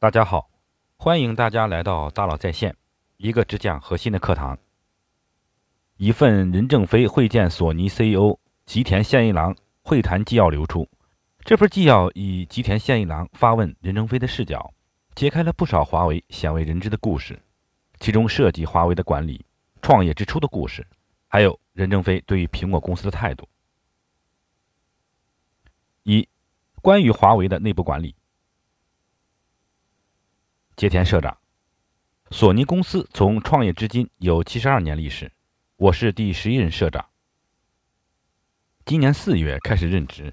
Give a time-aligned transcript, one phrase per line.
[0.00, 0.48] 大家好，
[0.96, 2.74] 欢迎大家来到大佬在线，
[3.18, 4.58] 一个只讲核心的课堂。
[5.98, 10.88] 一份任正非会见索尼 CEO 吉田宪一郎会谈纪要流出。
[11.40, 14.72] 这份纪要以吉田宪一郎发问任正非的视角，
[15.14, 17.38] 揭开了不少华为鲜为人知的故事，
[17.98, 19.44] 其中涉及华为的管理、
[19.82, 20.86] 创业之初的故事，
[21.28, 23.46] 还有任正非对于苹果公司的态度。
[26.04, 26.26] 一、
[26.80, 28.14] 关于华为的内部管理。
[30.80, 31.36] 吉田社长，
[32.30, 35.30] 索尼公司从创业至今有七十二年历史，
[35.76, 37.04] 我是第十一任社长。
[38.86, 40.32] 今年四月开始任职，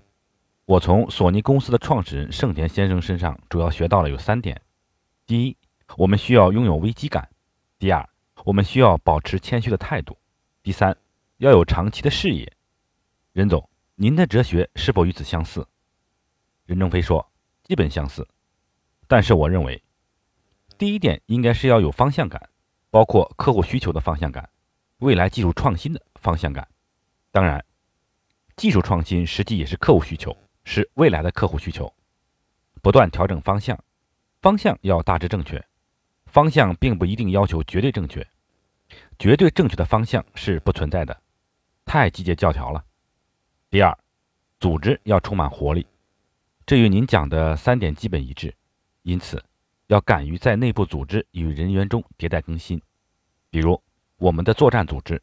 [0.64, 4.62] 我从索尼公司的创始人盛田先生身上主要学到了有三点：
[5.26, 5.58] 第一，
[5.98, 7.26] 我们需要拥有危机感；
[7.78, 8.08] 第二，
[8.46, 10.14] 我们需要保持谦虚的态度；
[10.64, 10.96] 第三，
[11.40, 12.50] 要有长期的视野。
[13.34, 15.68] 任总，您的哲学是否与此相似？
[16.66, 17.30] 任正非说：
[17.64, 18.26] 基本相似，
[19.10, 19.84] 但是我认为。
[20.78, 22.50] 第一点应该是要有方向感，
[22.92, 24.48] 包括客户需求的方向感，
[25.00, 26.68] 未来技术创新的方向感。
[27.32, 27.64] 当然，
[28.56, 31.92] 技术创新实际也是客户需求，是未来的客户需求。
[32.84, 33.78] 不断调整方向，
[34.40, 35.64] 方向要大致正确。
[36.28, 38.26] 方向并不一定要求绝对正确，
[39.18, 41.20] 绝对正确的方向是不存在的，
[41.86, 42.84] 太季节教条了。
[43.72, 43.98] 第二，
[44.60, 45.88] 组织要充满活力，
[46.68, 48.54] 这与您讲的三点基本一致。
[49.02, 49.44] 因此。
[49.88, 52.82] 要敢于在内部组织与人员中迭代更新，
[53.50, 53.82] 比如
[54.18, 55.22] 我们的作战组织，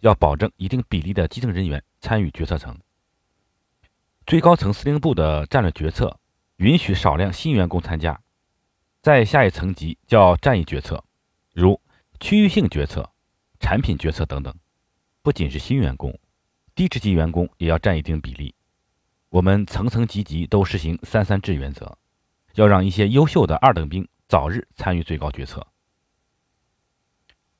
[0.00, 2.78] 要保证一定比例的基层人员参与决策层。
[4.26, 6.20] 最高层司令部的战略决策
[6.56, 8.20] 允许少量新员工参加，
[9.00, 11.02] 在下一层级叫战役决策，
[11.54, 11.80] 如
[12.20, 13.10] 区域性决策、
[13.58, 14.54] 产品决策等等。
[15.22, 16.16] 不仅是新员工，
[16.74, 18.54] 低职级员工也要占一定比例。
[19.30, 21.96] 我们层层级级都实行三三制原则。
[22.54, 25.66] 要让一些优秀的二等兵早日参与最高决策。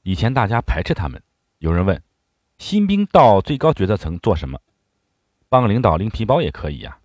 [0.02, 1.22] 以前大家排斥他们，
[1.58, 2.02] 有人问：
[2.58, 4.60] 新兵到最高决策层做什么？
[5.48, 6.98] 帮领导拎皮包也可以呀。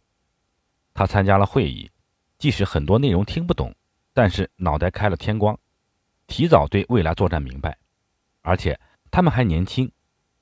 [0.93, 1.91] 他参加了会议，
[2.39, 3.75] 即使很多内容听不懂，
[4.13, 5.59] 但是脑袋开了天光，
[6.25, 7.77] 提早对未来作战明白。
[8.41, 8.79] 而且
[9.11, 9.91] 他们还年轻，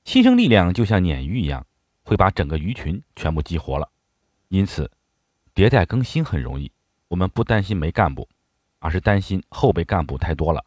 [0.04, 1.66] 新生力量就像鲶鱼一样，
[2.04, 3.90] 会把整个鱼群全部激活了。
[4.48, 4.90] 因此，
[5.54, 6.72] 迭代更新很容易。
[7.08, 8.28] 我们不担心没干部，
[8.78, 10.64] 而是担心后备干部太多了，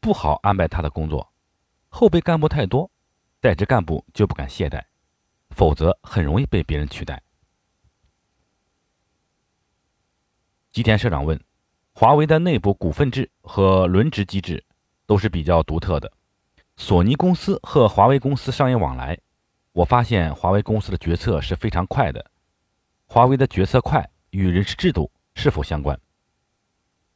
[0.00, 1.32] 不好安排他的工作。
[1.88, 2.90] 后备干部太多，
[3.40, 4.82] 在职干部就不敢懈怠，
[5.50, 7.22] 否则很容易被别人取代。
[10.72, 11.40] 吉田社长问：
[11.92, 14.64] 华为的内部股份制和轮值机制
[15.06, 16.12] 都是比较独特的。
[16.76, 19.16] 索尼公司和华为公司商业往来，
[19.72, 22.30] 我发现华为公司的决策是非常快的。
[23.06, 25.10] 华为的决策快与人事制度。
[25.34, 26.00] 是否相关？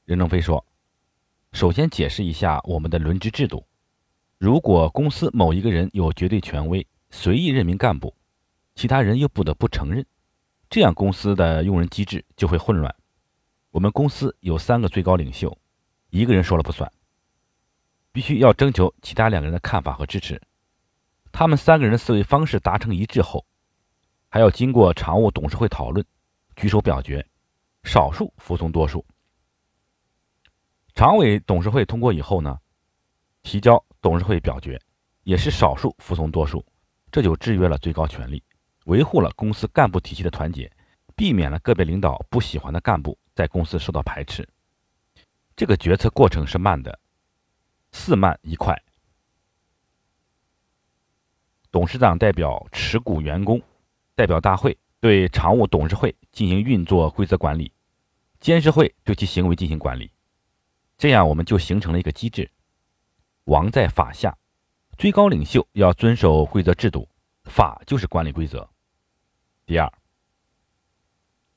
[0.04, 0.64] 任正非说
[1.52, 3.66] ：“首先解释一下我们的轮值制度。
[4.38, 8.14] 如果公司某一个人有绝对权威，随意任命干部，
[8.74, 10.04] 其他人又不得不承认，
[10.68, 12.94] 这样公司的用人机制就会混乱。
[13.70, 15.56] 我们公司有三个最高领袖，
[16.10, 16.90] 一个人说了不算，
[18.12, 20.40] 必须要征求其他两个人的看法和支持。
[21.30, 23.46] 他们三个人的思维方式达成一致后，
[24.28, 26.04] 还要经过常务董事会讨论，
[26.56, 27.24] 举手表决。”
[27.84, 29.04] 少数服从多数，
[30.94, 32.58] 常委董事会通过以后呢，
[33.42, 34.80] 提交董事会表决，
[35.22, 36.64] 也是少数服从多数，
[37.10, 38.42] 这就制约了最高权力，
[38.84, 40.70] 维护了公司干部体系的团结，
[41.14, 44.48] 避免了个别领导不喜欢的干部在公司受到排斥。
[45.56, 46.98] 这个决策过程是慢的，
[47.90, 48.80] 四慢一快。
[51.70, 53.62] 董事长代表持股员工
[54.14, 57.72] 代表大会对常务董事会进行运作规则管理。
[58.40, 60.12] 监事会对其行为进行管理，
[60.96, 62.50] 这样我们就形成了一个机制：
[63.44, 64.38] 王在法下，
[64.96, 67.08] 最高领袖要遵守规则制度，
[67.44, 68.68] 法就是管理规则。
[69.66, 69.92] 第二，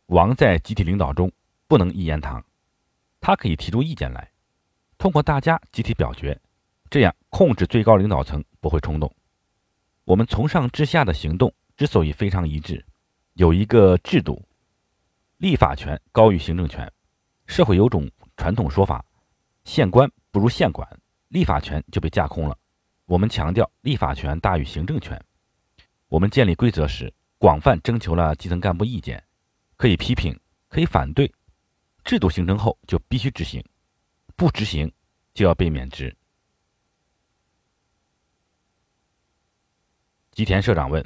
[0.08, 1.32] 王在集体领导中
[1.68, 2.44] 不能一言堂，
[3.20, 4.32] 他可以提出意见来，
[4.98, 6.42] 通过大家集体表决，
[6.90, 9.16] 这样控制最高领导层不会冲动。
[10.04, 12.84] 我们从上至下的行动之所以非常一致，
[13.42, 14.40] 有一个制度。
[15.38, 16.94] 立法权高于行政权，
[17.48, 18.08] 社会有种
[18.38, 19.04] 传统说法：
[19.64, 20.88] 县官不如县管，
[21.30, 22.56] 立法权就被架空了。
[23.06, 25.20] 我们强调立法权大于行政权。
[26.08, 29.24] 我们建立规则时，广泛征求了基层干部意见，
[29.76, 31.34] 可以批评，可以反对。
[32.04, 33.66] 制度形成后就必须执行，
[34.36, 34.94] 不执行
[35.34, 36.16] 就要被免职。
[40.30, 41.04] 吉田社长问：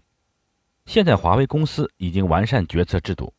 [0.85, 3.33] 现在华为公司已经完善决策制度。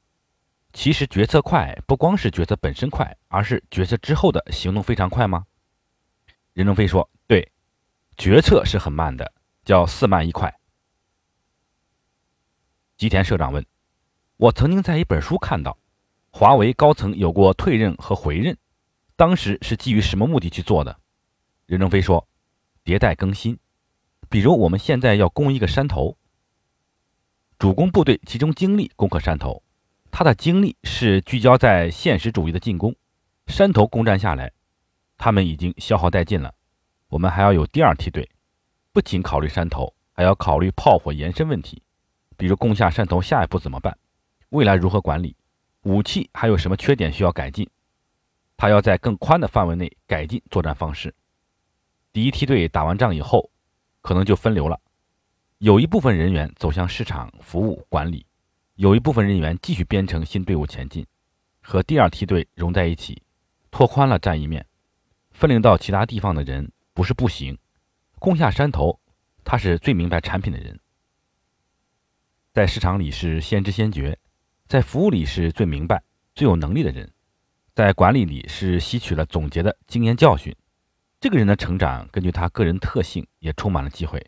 [0.72, 5.46] 其实决策快不光是决策本身快，而是决策之后的行动非常快吗？
[6.52, 7.50] 任正非说：“对，
[8.16, 9.32] 决策是很慢的，
[9.64, 10.54] 叫四慢一快。”
[12.98, 13.64] 吉田社长问
[14.36, 15.78] ：“我曾经在一本书看到，
[16.30, 18.58] 华为高层有过退任和回任，
[19.16, 20.98] 当时是基于什么目的去做的？”
[21.64, 22.28] 任正非说
[22.84, 23.58] ：“迭代更新，
[24.28, 26.18] 比如我们现在要攻一个山头，
[27.58, 29.62] 主攻部队集中精力攻克山头。”
[30.10, 32.94] 他的精力是聚焦在现实主义的进攻，
[33.48, 34.50] 山头攻占下来，
[35.18, 36.54] 他们已经消耗殆尽了。
[37.08, 38.30] 我们还要有第二梯队，
[38.92, 41.82] 不仅考虑山头，还要考虑炮火延伸问题，
[42.36, 43.98] 比如攻下山头下一步怎么办，
[44.48, 45.36] 未来如何管理，
[45.82, 47.68] 武器还有什么缺点需要改进。
[48.56, 51.14] 他要在更宽的范围内改进作战方式。
[52.10, 53.50] 第一梯队打完仗以后，
[54.00, 54.80] 可能就分流了，
[55.58, 58.26] 有一部分人员走向市场服务管理。
[58.74, 61.06] 有一部分人员继续编成新队伍前进，
[61.62, 63.22] 和第二梯队融在一起，
[63.70, 64.66] 拓宽了战役面。
[65.30, 67.56] 分流到其他地方的人不是不行，
[68.18, 69.00] 攻下山头，
[69.44, 70.78] 他是最明白产品的人，
[72.52, 74.18] 在市场里是先知先觉，
[74.68, 76.02] 在服务里是最明白、
[76.34, 77.10] 最有能力的人，
[77.74, 80.54] 在管理里是吸取了总结的经验教训。
[81.18, 84.22] 这个人的成长根据他个人特性也充满了机会。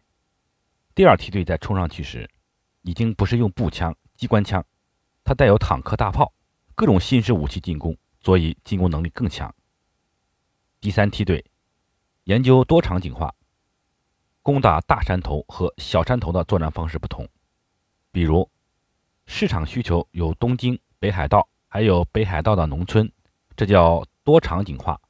[0.99, 2.29] 第二梯队在冲上去时，
[2.83, 3.95] 已经不是用步枪。
[4.17, 4.65] 机关枪，
[5.23, 6.33] 它带有坦克、大炮，
[6.75, 9.55] 各种新式武器进攻，所以进攻能力更强。
[10.81, 11.45] 第三梯队
[12.25, 13.33] 研究多场景化，
[14.43, 17.29] 攻打大山头和小山头的作战方式不同。
[18.11, 18.51] 比如，
[19.25, 23.09] 市场需求有东京、北海道，还有北海道的农村，
[23.57, 25.01] 这叫多场景化。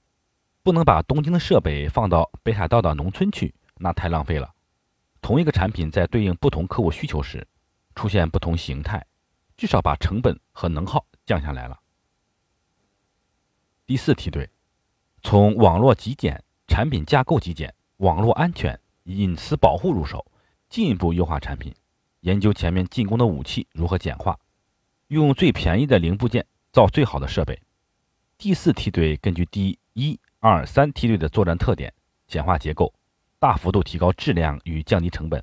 [0.63, 4.55] 不能把东京的设备放到北海道的农村去，那太浪费了。
[5.29, 7.47] 同一个产品在对应不同客户需求时。
[7.95, 9.05] 出现不同形态，
[9.59, 11.79] 至少把成本和能耗降下来了。
[13.85, 14.49] 第四梯队
[15.23, 20.25] 从网络极简、产品架构极简、网络安全、隐私保护入手，
[20.71, 21.75] 进一步优化产品，
[22.21, 24.39] 研究前面进攻的武器如何简化，
[25.09, 27.61] 用最便宜的零部件造最好的设备。
[28.39, 31.93] 第四梯队根据第一、二、三梯队的作战特点，
[32.27, 32.95] 简化结构，
[33.41, 35.43] 大幅度提高质量与降低成本。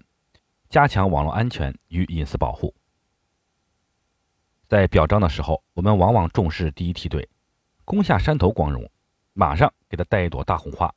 [0.69, 2.74] 加强网络安全与隐私保护。
[4.68, 7.30] 在表彰的时候，我们往往重视第一梯队，
[7.86, 8.89] 攻下山头光荣，
[9.33, 10.94] 马上给他带一朵大红花。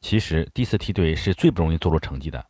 [0.00, 2.46] 其实第四梯队是最不容易做出成绩的，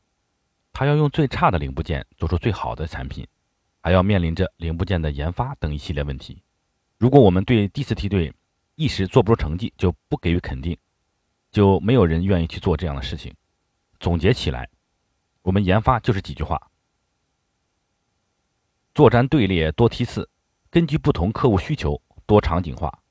[0.73, 3.27] 他要用最差的零部件做出最好的产品，
[3.81, 6.43] 还要面临着零部件的研发等一系列问题。
[6.99, 8.33] 如果我们对第四梯队
[8.77, 10.77] 一时做不出成绩就不给予肯定，
[11.51, 13.35] 就没有人愿意去做这样的事情。
[14.01, 14.69] 总结起来。
[15.43, 16.71] 我们研发就是几句话：
[18.95, 20.29] 作战队列多梯次，
[20.71, 23.03] 根据不同客户需求多场景化。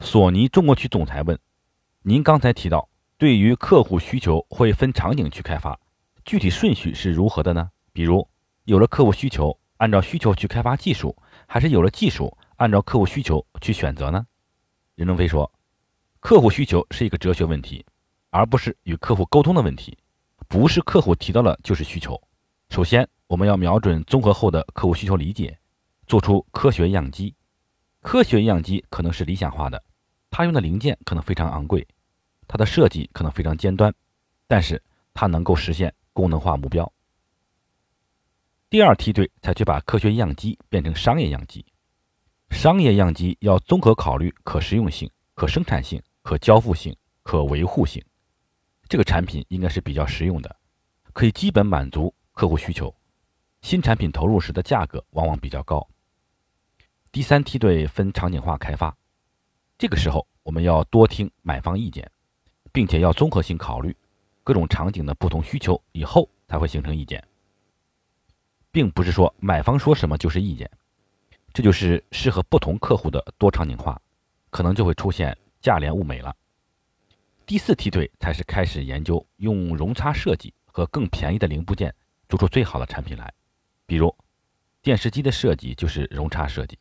[0.00, 1.38] 索尼中国区总裁问
[2.02, 5.78] ：“您刚才提到，对于客户需求会分场景去开发，
[6.24, 7.70] 具体顺序是如何的呢？
[7.92, 8.28] 比如，
[8.64, 11.16] 有了客户需求，按照需求去开发技术，
[11.46, 14.26] 还是有了技术，按照客户需求去选择呢？”
[14.96, 15.50] 任正非说
[16.22, 17.84] ：“客户需求是一个哲学问题。”
[18.34, 19.94] 而不是与客户沟通的问题，
[20.48, 22.18] 不是客户提到了就是需求。
[22.70, 25.58] 首先，我们要瞄准综合后的客户需求理解，
[26.06, 27.34] 做出科学样机。
[28.00, 29.84] 科学样机可能是理想化的，
[30.30, 31.86] 它用的零件可能非常昂贵，
[32.48, 33.94] 它的设计可能非常尖端，
[34.46, 34.82] 但是
[35.12, 36.90] 它能够实现功能化目标。
[38.70, 41.62] 第二梯队才去把科学样机变成商业样机。
[42.48, 48.02] 商业样机要综合考虑可实用性、可生产性、可交付性、可维护性。
[48.88, 50.56] 这个产品应该是比较实用的，
[51.12, 52.94] 可以基本满足客户需求。
[53.60, 55.86] 新产品投入时的价格往往比较高。
[57.10, 58.96] 第三梯队分场景化开发，
[59.78, 62.10] 这个时候我们要多听买方意见，
[62.72, 63.96] 并且要综合性考虑
[64.42, 67.22] 各种场景的不同需求，以后才会形成意见，
[68.70, 70.70] 并不是说买方说什么就是意见。
[71.52, 74.00] 这就是适合不同客户的多场景化，
[74.50, 76.36] 可能就会出现价廉物美了。
[77.46, 81.94] 第四梯队才是开始研究用容差设计和更便宜的零部件
[82.28, 83.32] 做出最好的产品来，
[83.86, 84.14] 比如
[84.82, 86.78] 电视机的设计就是容差设计。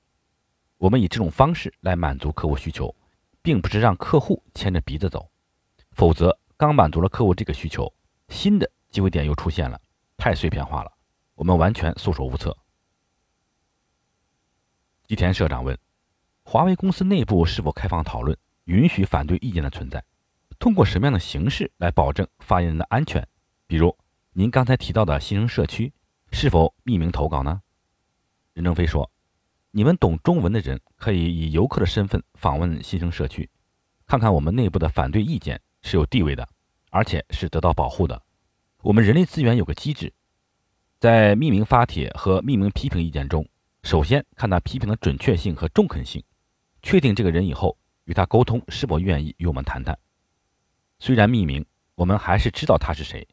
[0.78, 2.94] 我们以这种方式来满足客户需求，
[3.42, 5.30] 并不是让客户牵着鼻子走，
[5.92, 7.94] 否则刚满足了客户这个需求，
[8.30, 9.80] 新的机会点又出现了，
[10.18, 10.92] 太碎片化了，
[11.36, 12.58] 我们完全束手无策。
[15.06, 15.78] 吉田社长问：
[16.44, 18.38] 华为公司内部是否开放讨论，
[18.72, 20.02] 允许反对意见的存在？
[20.58, 23.28] 通过什么样的形式来保证发言人的安全？
[23.68, 23.98] 比如
[24.32, 25.92] 您刚才提到的新生社区，
[26.32, 27.62] 是否匿名投稿呢？
[28.54, 29.12] 任正非说
[29.72, 33.50] ：“你们懂中文的人可以以游客的身份访问新生社区，
[34.08, 36.48] 看看我们内部的反对意见是有地位的，
[36.92, 38.22] 而且是得到保护的。
[38.84, 40.14] 我们人力资源有个机制，
[40.98, 43.46] 在匿名发帖和匿名批评意见中，
[43.84, 46.24] 首先看他批评的准确性和中肯性，
[46.82, 49.98] 确定这个人以后，与他沟通是否愿意与我们谈谈。
[51.00, 51.66] 虽然匿名，
[51.96, 53.28] 我们还是知道他是谁，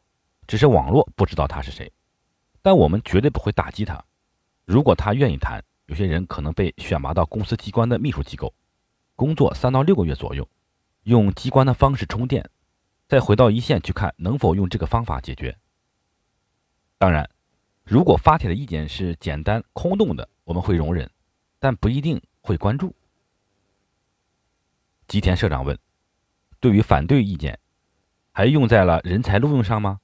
[0.47, 1.91] 只是网络不知道他是谁，
[2.61, 4.03] 但我们绝对不会打击他。”
[4.65, 8.53] 如果他愿意谈，有些人可能被选拔到公司机关的秘书机构，
[9.15, 10.47] 工作三到六个月左右，
[11.03, 12.47] 用机关的方式充电，
[13.07, 15.57] 再回到一线去看能否用这个方法解决。
[16.99, 17.27] 当然，
[17.83, 21.09] 如果发帖的意见是简单空洞的，我们会容忍，
[21.57, 22.95] 但不一定会关注。
[25.09, 25.75] 吉田社长问
[26.61, 27.57] ：“对于反对意见，
[28.31, 29.99] 还用在了人才录用上吗？”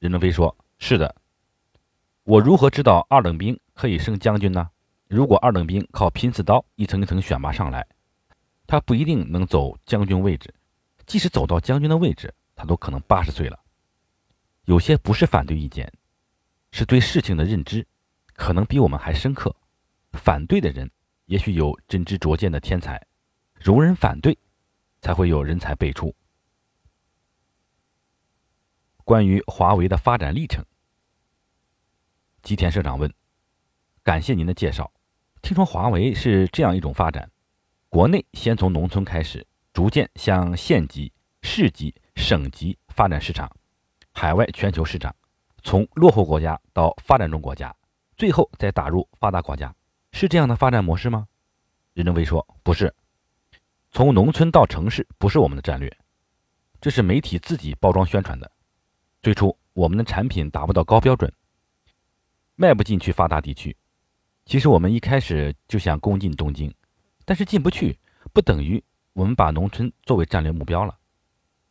[0.00, 1.14] 任正非说：“是的。”
[2.24, 4.68] 我如何知道二等兵可以升将军呢？
[5.06, 7.86] 如果二等兵靠拼刺刀一层一层选拔上来，
[8.66, 10.52] 他不一定能走将军位置。
[11.06, 13.60] 即使走到将军的位置，他都可能八十岁了。
[14.64, 15.92] 有些不是反对意见，
[16.72, 17.86] 是对事情的认知，
[18.32, 19.54] 可能比我们还深刻。
[20.12, 20.90] 反对的人
[21.26, 23.00] 也许有真知灼见的天才，
[23.64, 24.36] 容忍反对，
[25.00, 26.14] 才会有人才辈出。
[29.04, 30.62] 关于华为的发展历程。
[32.42, 33.10] 吉田社长问
[34.04, 34.92] ：“感谢您的介绍。
[35.40, 37.30] 听说华为是这样一种发展：
[37.88, 43.50] 国内先从农村开始，逐渐向县级、市级、省级发展市场，
[44.12, 45.16] 海外全球市场，
[45.62, 47.74] 从落后国家到发展中国家，
[48.18, 49.74] 最后再打入发达国家，
[50.12, 51.26] 是这样的发展模式吗？”
[51.94, 52.94] 任正非说：“不是，
[53.94, 55.96] 从农村到城市不是我们的战略，
[56.80, 58.50] 这是媒体自己包装宣传的。
[59.22, 61.32] 最初我们的产品达不到高标准。”
[62.56, 63.76] 迈不进去发达地区，
[64.46, 66.74] 其实我们一开始就想攻进东京，
[67.24, 67.96] 但是进不去，
[68.32, 68.82] 不等于
[69.12, 70.98] 我们把农村作为战略目标了。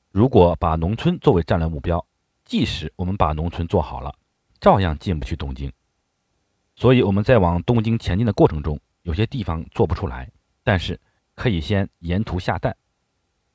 [0.10, 2.06] 如果把农村作为战略目标，
[2.46, 4.16] 即使我们把农村做好了，
[4.62, 5.70] 照样进不去东京。
[6.78, 10.32] 所以我们在往东京前进的过程中，有些地方做不出来，
[10.64, 10.98] 但是
[11.36, 12.76] 可以先沿途下蛋。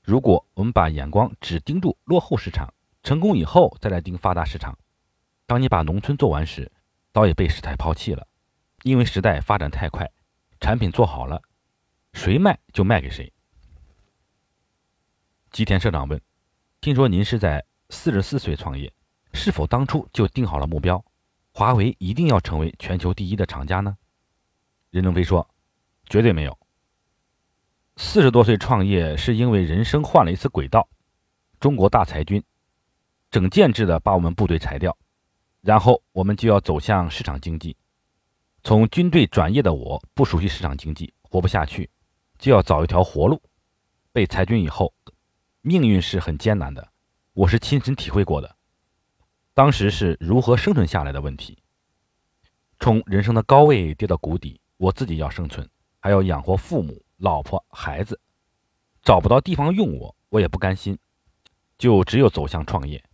[0.03, 4.79] 如果我们把眼光只盯住落后市场，成功以后再来盯发达市场，
[5.47, 6.73] 当你把农村做完时，
[7.13, 8.27] 早已被时代抛弃了，
[8.83, 10.11] 因为时代发展太快，
[10.61, 11.43] 产品做好了，
[12.13, 13.33] 谁卖就卖给谁。
[15.51, 16.21] 吉田社长问
[16.81, 18.93] ：“听说您是在四十四岁创业，
[19.33, 21.05] 是否当初就定好了目标，
[21.53, 23.97] 华为一定要成为全球第一的厂家呢？”
[24.91, 25.49] 任正非说
[26.09, 26.59] ：“绝对没有。
[28.01, 30.89] 四十多岁创业是因为人生换了一次轨道，
[31.59, 32.41] 中国大裁军，
[33.29, 34.97] 整建制的把我们部队裁掉。”
[35.63, 37.77] 然后我们就要走向市场经济。
[38.63, 41.91] 从军队转业的我，不熟悉市场经济，活不下去，
[42.39, 43.43] 就要找一条活路。
[44.13, 44.95] 被裁军以后，
[45.61, 46.89] 命运是很艰难的，
[47.33, 48.57] 我是亲身体会过的。
[49.55, 51.59] 当时是如何生存下来的问题。
[52.79, 58.21] 从人生的高位跌到谷底，我自己要生存，还要养活父母、老婆、孩子，
[59.03, 60.97] 找不到地方用我，我也不甘心，
[61.77, 63.05] 就只有走向创业。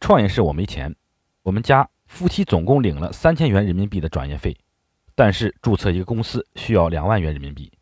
[0.00, 0.94] 创业是我没钱。
[1.42, 4.56] 我们家夫妻总共领了三千元人民币的转业费，
[5.14, 7.72] 但是注册一个公司需要两万元人民币，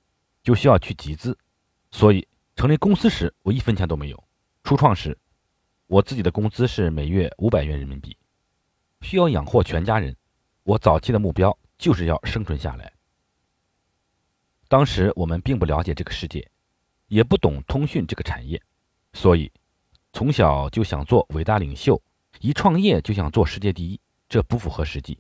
[0.42, 1.36] 就需要去集资，
[1.90, 4.24] 所以成立公司时我一分钱都没有。
[4.64, 5.16] 初创时，
[5.86, 8.14] 我自己的工资是每月五百元人民币，
[9.00, 10.14] 需要养活全家人。
[10.64, 12.92] 我早期的目标就是要生存下来。
[14.68, 16.50] 当时我们并不了解这个世界，
[17.06, 18.62] 也不懂通讯这个产业，
[19.14, 19.50] 所以
[20.12, 22.00] 从小就想做伟大领袖。
[22.40, 25.18] 一创业就想做世界第一，这不符合实际。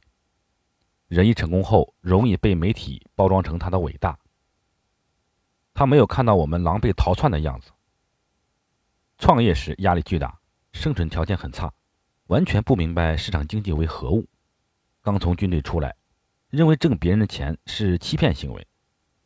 [1.08, 4.16] 人一成功后，容易被媒体包装成他的伟大。
[5.72, 7.70] 他没有看到我们狼狈逃窜的样子。
[9.16, 10.38] 创业时压力巨大，
[10.72, 11.72] 生存条件很差，
[12.26, 14.28] 完全不明白市场经济为何物。
[15.00, 15.96] 刚从军队出来，
[16.50, 18.66] 认为挣别人的钱是欺骗行为。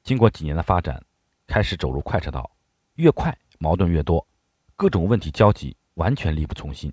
[0.02, 1.04] 经过几年的发展，
[1.46, 2.50] 开始走入快车道，
[2.94, 4.26] 越快矛盾越多，
[4.74, 6.92] 各种问题交集，完全力不从心。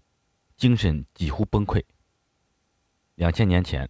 [0.57, 1.83] 精神几乎崩溃。
[3.15, 3.89] 两千年前，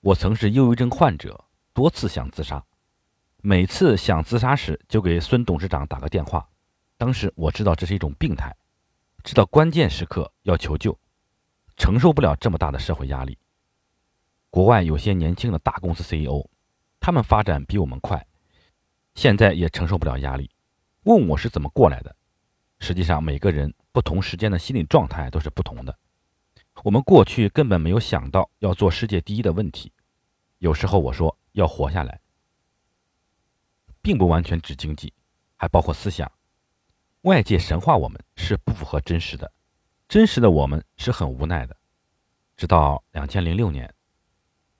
[0.00, 2.64] 我曾是忧郁症患者，多次想自杀。
[3.38, 6.48] 每次想自杀时，就给孙董事长打个电话。
[6.96, 8.54] 当时我知道这是一种病态，
[9.22, 10.98] 知道关键时刻要求救，
[11.76, 13.38] 承受不了这么大的社会压力。
[14.50, 16.48] 国外有些年轻的大公司 CEO，
[17.04, 18.26] 他们发展比我们快，
[19.14, 20.50] 现在也承受不了压力，
[21.02, 22.16] 问我是怎么过来的。
[22.78, 25.98] 实际上，每个人不同时间的心理状态都是不同的。
[26.82, 29.92] 我们过去根本没有想到要做世界第一的问题。
[30.60, 32.18] 有时候我说要活下来，
[34.00, 35.12] 并不完全指经济，
[35.56, 36.32] 还包括思想。
[37.20, 39.52] 外界神话我们是不符合真实的，
[40.08, 41.76] 真实的我们是很无奈的。
[42.56, 43.92] 直到两千零六年，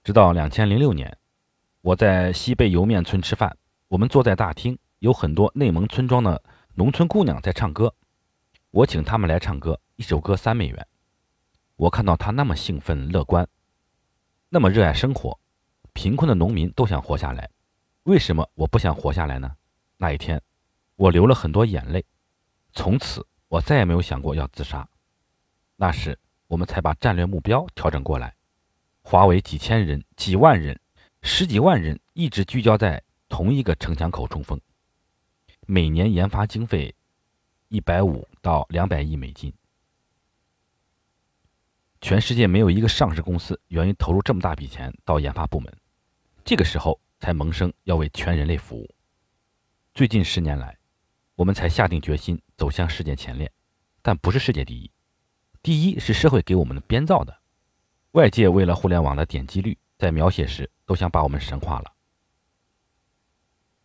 [0.03, 1.19] 直到两千零六年，
[1.85, 7.95] 我在西贝莜面村吃饭，我们坐在大厅，有很多内蒙村庄的农村姑娘在唱歌，
[8.71, 10.87] 我请他们来唱歌，一首歌三美元。
[11.77, 13.47] 我看到他那么兴奋乐观，
[14.49, 15.39] 那么热爱生活，
[15.93, 17.51] 贫困的农民都想活下来，
[18.05, 19.55] 为什么我不想活下来呢？
[19.99, 20.41] 那一天，
[20.97, 22.03] 我流了很多眼泪。
[22.73, 24.89] 从此，我再也没有想过要自杀。
[25.77, 28.35] 那时，我们才把战略目标调整过来，
[29.03, 30.81] 华为几千人、几万人、
[31.27, 34.61] 十几万人一直聚焦在同一个城墙口冲锋，
[35.67, 36.95] 每年研发经费
[37.69, 39.51] 一百五到两百亿美金。
[42.03, 45.75] 全世界没有一个上市公司愿意投入这么大笔钱到研发部门。
[46.45, 48.95] 这个时候才萌生要为全人类服务。
[49.95, 50.77] 最近十年来。
[51.37, 53.51] 我们才下定决心走向世界前列，
[54.03, 54.89] 但不是世界第一。
[55.65, 57.37] 第一是社会给我们的编造的，
[58.13, 61.93] 外界为了互联网的点击率，在描写时都想把我们神化了。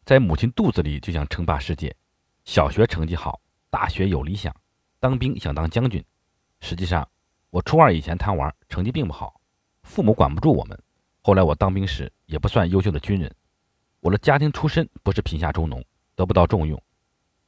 [0.06, 1.96] 在母亲肚子里就想称霸世界，
[2.44, 3.40] 小学成绩好，
[3.70, 4.56] 大学有理想，
[5.00, 6.04] 当兵想当将军。
[6.60, 7.08] 实际上，
[7.52, 9.40] 我初二以前贪玩，成绩并不好，
[9.84, 10.78] 父母管不住我们。
[11.22, 13.34] 后来我当兵时也不算优秀的军人，
[14.00, 15.84] 我的家庭出身不是贫下中农，
[16.16, 16.82] 得不到重用。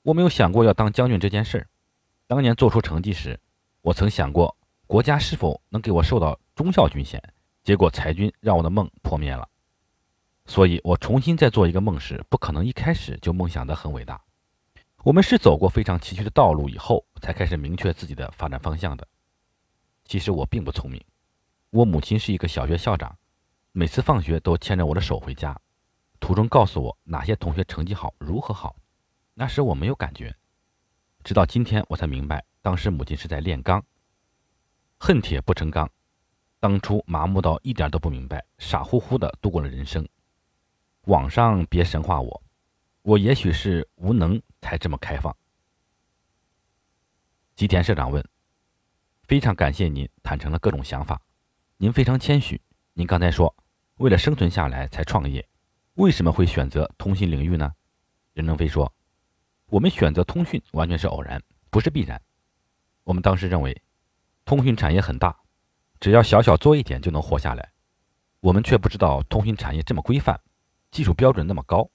[0.03, 1.67] 我没有想过要当将军这件事儿。
[2.27, 3.39] 当年做出成绩时，
[3.81, 7.21] 我曾想过国家是否能给我授到中校军衔，
[7.63, 9.47] 结果裁军让我的梦破灭了。
[10.45, 14.21] 所以，我重新再做一个梦时，不可能一开始就梦想得很伟大。
[15.03, 19.07] 我们是走过非常崎岖的道路以后，才开始明确自己的发展方向的。
[20.05, 21.03] 其实我并不聪明。
[21.69, 23.17] 我母亲是一个小学校长，
[23.71, 25.57] 每次放学都牵着我的手回家，
[26.19, 28.75] 途中告诉我哪些同学成绩好，如何好。
[29.33, 30.35] 那时我没有感觉，
[31.23, 33.83] 直到今天我才明白，当时母亲是在炼钢。
[34.99, 35.89] 恨铁不成钢，
[36.61, 40.07] 当初麻木到一点都不明白，傻乎乎的度过了人生。
[41.05, 42.43] 网上别神化我，
[43.01, 45.35] 我也许是无能才这么开放。
[47.55, 48.23] 吉田社长问
[49.27, 51.19] ：“非常感谢您坦诚了各种想法，
[51.77, 52.61] 您非常谦虚。
[52.93, 53.55] 您刚才说，
[53.95, 55.43] 为了生存下来才创业，
[55.95, 57.73] 为什么会选择通信领域呢？”
[58.33, 58.93] 任正非说。
[59.65, 62.21] 我们选择通讯完全是偶然，不是必然。
[63.03, 63.81] 我们当时认为，
[64.45, 65.39] 通讯产业很大，
[66.01, 67.71] 只要小小做一点就能活下来。
[68.39, 70.41] 我们却不知道通讯产业这么规范，
[70.89, 71.87] 技术标准那么高。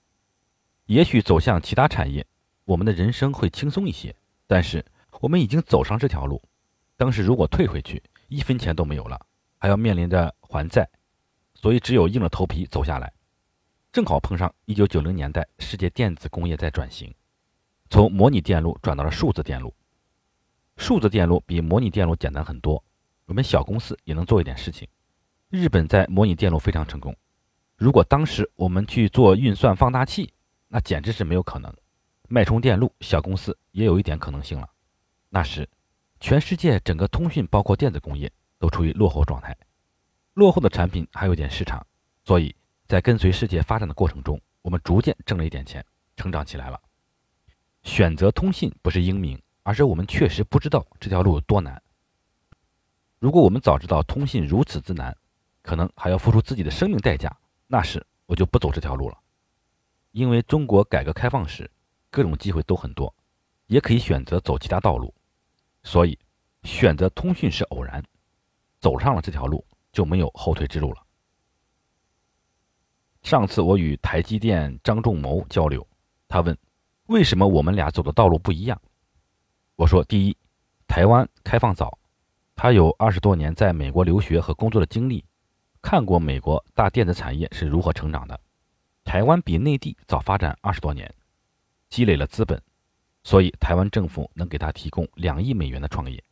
[0.84, 2.24] 也许走向其他产业，
[2.64, 4.14] 我们的人生会轻松一些。
[4.46, 4.86] 但是
[5.20, 6.40] 我们已经走上这条路，
[6.96, 9.20] 当时如果退回去，一分钱都没有了，
[9.58, 10.88] 还要面临着还债，
[11.54, 13.12] 所以只有硬着头皮走下来。
[13.90, 17.12] 正好碰上一九九零年代，世界电子工业在转型。
[17.90, 19.74] 从模拟电路转到了数字电路，
[20.76, 22.84] 数字电路比模拟电路简单很多，
[23.26, 24.88] 我们小公司也能做一点事情。
[25.48, 27.14] 日本在模拟电路非常成功，
[27.76, 30.32] 如果当时我们去做运算放大器，
[30.68, 31.72] 那简直是没有可能。
[32.28, 34.68] 脉冲电路，小公司也有一点可能性了。
[35.28, 35.68] 那时，
[36.18, 39.56] 全世界整个通讯包括电子工业都处于落后状态，
[40.34, 41.86] 落后的产品还有一点市场，
[42.24, 42.54] 所以
[42.86, 45.84] 在跟随世界发展的过程中，我们逐渐挣了一点钱，
[46.16, 46.80] 成长起来了。
[47.82, 51.80] 选择通信不是英明，而是我们确实不知道这条路有多难。
[53.18, 55.16] 如果我们早知道通信如此之难，
[55.62, 57.34] 可能还要付出自己的生命代价，
[57.66, 59.18] 那时我就不走这条路了。
[60.12, 61.70] 因为中国改革开放时，
[62.10, 63.14] 各种机会都很多，
[63.66, 65.14] 也可以选择走其他道路。
[65.82, 66.18] 所以，
[66.62, 68.04] 选择通讯是偶然，
[68.80, 71.02] 走上了这条路就没有后退之路了。
[73.22, 75.86] 上次我与台积电张仲谋交流，
[76.28, 76.56] 他问。
[77.06, 78.80] 为什么我们俩走的道路不一样？
[79.76, 80.36] 我说，第一，
[80.88, 81.96] 台湾开放早，
[82.56, 85.22] 他有二十多年在美国留学和工作的经历，
[85.82, 88.40] 看过美国大电子产业是如何成长的。
[89.04, 91.14] 台湾比内地早发展二十多年，
[91.90, 92.60] 积累了资本，
[93.22, 96.24] 所以台湾政府能给他提供两亿美元的创业。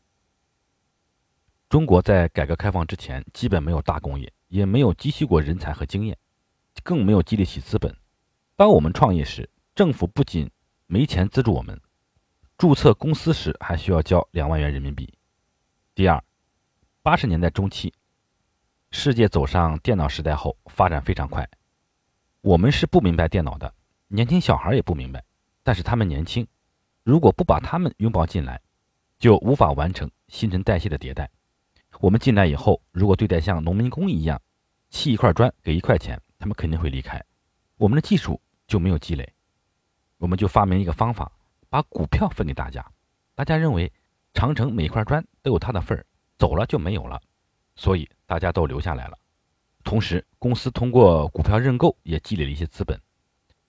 [1.68, 6.16] 中国在改革开放之前基本没有大工业，也没有积蓄过人才和经验，
[6.82, 7.94] 更没有积累起资本。
[8.56, 10.50] 当我们创业时，政府不仅
[10.86, 11.78] 没钱资助我们，
[12.56, 15.12] 注册公司时还需要交两万元人民币。
[15.96, 16.20] 第二，
[17.02, 17.94] 八十年代中期，
[18.90, 21.48] 世界走上电脑时代后发展非常快，
[22.40, 23.72] 我们是不明白电脑的，
[24.08, 25.24] 年轻小孩也不明白，
[25.62, 26.44] 但是他们年轻，
[27.04, 28.60] 如果不把他们拥抱进来，
[29.20, 31.30] 就无法完成新陈代谢的迭代。
[32.00, 34.42] 我们进来以后，如果对待像农民工一样，
[34.90, 37.24] 砌一块砖给一块钱，他们肯定会离开。
[37.76, 39.32] 我们的技术就没有积累，
[40.18, 41.30] 我们就发明一个方法，
[41.68, 42.84] 把股票分给大家。
[43.36, 43.92] 大家认为
[44.34, 46.04] 长城每块砖都有它的份儿，
[46.36, 47.22] 走了就没有了，
[47.76, 49.18] 所以大家都留下来了。
[49.84, 53.00] 同时，公司通过股票认购也积累了一些资本。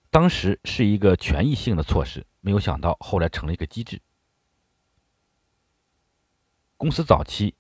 [0.10, 4.02] 当时是一个权益性的措施，没有想到后来成了一个机制。
[6.78, 7.54] 公司早期，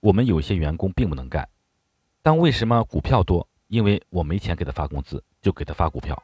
[0.00, 1.48] 我们有些员工并不能干，
[2.22, 3.48] 但为什么股票多？
[3.68, 6.22] 因为我没钱给他发工资，就给他发股票。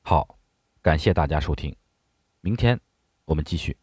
[0.00, 0.38] 好，
[0.80, 1.76] 感谢大家收听，
[2.46, 2.80] 明天
[3.24, 3.76] 我们继续。